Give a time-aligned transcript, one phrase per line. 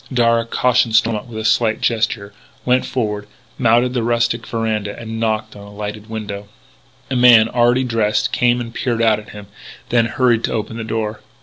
[0.11, 2.33] Darragh, cautioning Stormont with a slight gesture,
[2.65, 3.27] went forward,
[3.59, 6.47] mounted the rustic veranda, and knocked at a lighted window.
[7.11, 9.45] A man, already dressed, came and peered out at him,
[9.89, 11.21] then hurried to open the door.